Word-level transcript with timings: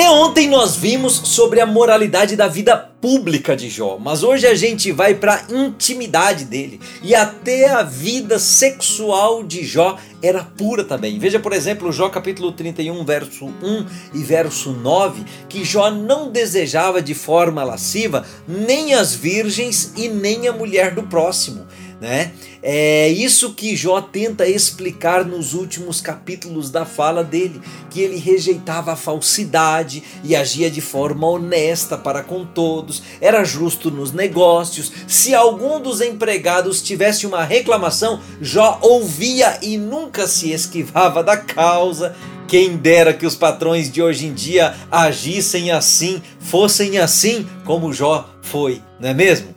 Até 0.00 0.10
ontem 0.10 0.48
nós 0.48 0.76
vimos 0.76 1.12
sobre 1.12 1.60
a 1.60 1.66
moralidade 1.66 2.34
da 2.34 2.48
vida 2.48 2.74
pública 2.74 3.54
de 3.54 3.68
Jó, 3.68 3.98
mas 4.00 4.22
hoje 4.22 4.46
a 4.46 4.54
gente 4.54 4.90
vai 4.92 5.14
para 5.14 5.34
a 5.34 5.54
intimidade 5.54 6.46
dele 6.46 6.80
e 7.02 7.14
até 7.14 7.68
a 7.68 7.82
vida 7.82 8.38
sexual 8.38 9.44
de 9.44 9.62
Jó 9.62 9.98
era 10.22 10.42
pura 10.42 10.84
também. 10.84 11.18
Veja, 11.18 11.38
por 11.38 11.52
exemplo, 11.52 11.92
Jó 11.92 12.08
capítulo 12.08 12.50
31, 12.50 13.04
verso 13.04 13.44
1 13.44 13.86
e 14.14 14.22
verso 14.22 14.72
9, 14.72 15.22
que 15.50 15.66
Jó 15.66 15.90
não 15.90 16.30
desejava 16.30 17.02
de 17.02 17.12
forma 17.12 17.62
lasciva 17.62 18.24
nem 18.48 18.94
as 18.94 19.14
virgens 19.14 19.92
e 19.98 20.08
nem 20.08 20.48
a 20.48 20.52
mulher 20.52 20.94
do 20.94 21.02
próximo 21.02 21.66
né? 22.00 22.32
É 22.62 23.08
isso 23.08 23.52
que 23.52 23.76
Jó 23.76 24.00
tenta 24.00 24.48
explicar 24.48 25.24
nos 25.24 25.52
últimos 25.52 26.00
capítulos 26.00 26.70
da 26.70 26.84
fala 26.84 27.22
dele, 27.22 27.60
que 27.90 28.00
ele 28.00 28.16
rejeitava 28.16 28.92
a 28.92 28.96
falsidade 28.96 30.02
e 30.24 30.34
agia 30.34 30.70
de 30.70 30.80
forma 30.80 31.26
honesta 31.26 31.98
para 31.98 32.22
com 32.22 32.44
todos, 32.44 33.02
era 33.20 33.44
justo 33.44 33.90
nos 33.90 34.12
negócios. 34.12 34.90
Se 35.06 35.34
algum 35.34 35.80
dos 35.80 36.00
empregados 36.00 36.80
tivesse 36.82 37.26
uma 37.26 37.44
reclamação, 37.44 38.20
Jó 38.40 38.78
ouvia 38.80 39.58
e 39.62 39.76
nunca 39.76 40.26
se 40.26 40.50
esquivava 40.50 41.22
da 41.22 41.36
causa. 41.36 42.16
Quem 42.48 42.76
dera 42.76 43.14
que 43.14 43.26
os 43.26 43.36
patrões 43.36 43.92
de 43.92 44.02
hoje 44.02 44.26
em 44.26 44.34
dia 44.34 44.74
agissem 44.90 45.70
assim, 45.70 46.20
fossem 46.40 46.98
assim 46.98 47.46
como 47.64 47.92
Jó 47.92 48.28
foi, 48.42 48.82
não 48.98 49.10
é 49.10 49.14
mesmo? 49.14 49.54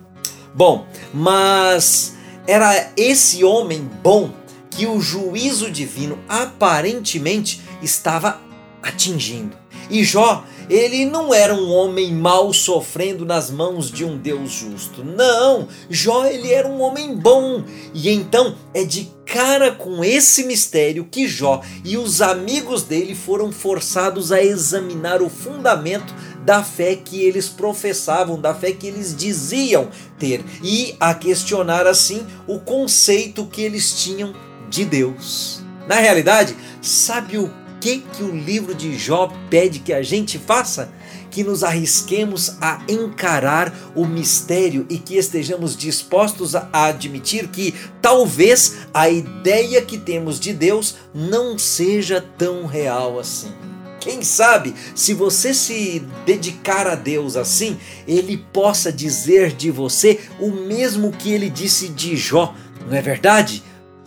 Bom, 0.54 0.86
mas 1.12 2.13
era 2.46 2.92
esse 2.96 3.44
homem 3.44 3.88
bom 4.02 4.32
que 4.70 4.86
o 4.86 5.00
juízo 5.00 5.70
divino 5.70 6.18
aparentemente 6.28 7.62
estava 7.82 8.40
atingindo. 8.82 9.56
E 9.88 10.02
Jó, 10.02 10.44
ele 10.68 11.04
não 11.04 11.32
era 11.32 11.54
um 11.54 11.70
homem 11.70 12.12
mau 12.12 12.52
sofrendo 12.52 13.24
nas 13.24 13.50
mãos 13.50 13.90
de 13.90 14.04
um 14.04 14.16
Deus 14.16 14.50
justo. 14.50 15.04
Não, 15.04 15.68
Jó 15.88 16.26
ele 16.26 16.52
era 16.52 16.68
um 16.68 16.80
homem 16.80 17.16
bom. 17.16 17.64
E 17.92 18.10
então 18.10 18.54
é 18.72 18.84
de 18.84 19.12
cara 19.26 19.72
com 19.72 20.04
esse 20.04 20.44
mistério 20.44 21.06
que 21.10 21.26
Jó 21.26 21.62
e 21.84 21.96
os 21.96 22.20
amigos 22.20 22.82
dele 22.82 23.14
foram 23.14 23.50
forçados 23.50 24.30
a 24.30 24.42
examinar 24.42 25.22
o 25.22 25.30
fundamento 25.30 26.14
da 26.44 26.62
fé 26.62 26.94
que 26.94 27.22
eles 27.22 27.48
professavam, 27.48 28.38
da 28.38 28.54
fé 28.54 28.72
que 28.72 28.86
eles 28.86 29.16
diziam 29.16 29.88
ter 30.18 30.44
e 30.62 30.94
a 31.00 31.14
questionar 31.14 31.86
assim 31.86 32.24
o 32.46 32.60
conceito 32.60 33.46
que 33.46 33.62
eles 33.62 34.02
tinham 34.02 34.34
de 34.68 34.84
Deus. 34.84 35.62
Na 35.88 35.96
realidade, 35.96 36.56
sabe 36.80 37.38
o 37.38 37.50
que 37.84 37.98
que 37.98 38.22
o 38.22 38.34
livro 38.34 38.74
de 38.74 38.96
Jó 38.96 39.30
pede 39.50 39.78
que 39.78 39.92
a 39.92 40.02
gente 40.02 40.38
faça? 40.38 40.90
Que 41.30 41.44
nos 41.44 41.62
arrisquemos 41.62 42.56
a 42.58 42.82
encarar 42.88 43.92
o 43.94 44.06
mistério 44.06 44.86
e 44.88 44.96
que 44.96 45.18
estejamos 45.18 45.76
dispostos 45.76 46.54
a 46.54 46.66
admitir 46.72 47.48
que 47.48 47.74
talvez 48.00 48.76
a 48.94 49.10
ideia 49.10 49.82
que 49.82 49.98
temos 49.98 50.40
de 50.40 50.54
Deus 50.54 50.94
não 51.12 51.58
seja 51.58 52.24
tão 52.38 52.64
real 52.64 53.20
assim. 53.20 53.52
Quem 54.00 54.22
sabe, 54.22 54.74
se 54.94 55.12
você 55.12 55.52
se 55.52 56.02
dedicar 56.24 56.86
a 56.86 56.94
Deus 56.94 57.36
assim, 57.36 57.76
ele 58.08 58.38
possa 58.50 58.90
dizer 58.90 59.52
de 59.52 59.70
você 59.70 60.20
o 60.40 60.50
mesmo 60.50 61.12
que 61.12 61.30
ele 61.30 61.50
disse 61.50 61.88
de 61.88 62.16
Jó, 62.16 62.54
não 62.86 62.96
é 62.96 63.02
verdade? 63.02 63.62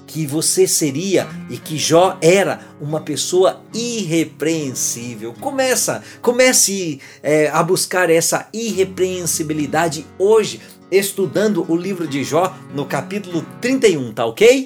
Que 0.08 0.26
você 0.26 0.66
seria 0.66 1.28
e 1.50 1.58
que 1.58 1.78
Jó 1.78 2.18
era 2.22 2.62
uma 2.82 3.02
pessoa 3.02 3.62
irrepreensível. 3.74 5.34
Começa, 5.40 6.02
comece 6.22 7.00
é, 7.22 7.50
a 7.50 7.62
buscar 7.62 8.10
essa 8.10 8.48
irrepreensibilidade 8.52 10.06
hoje, 10.18 10.60
estudando 10.90 11.70
o 11.70 11.76
livro 11.76 12.08
de 12.08 12.24
Jó 12.24 12.56
no 12.74 12.86
capítulo 12.86 13.46
31, 13.62 14.14
tá 14.14 14.26
ok? 14.26 14.66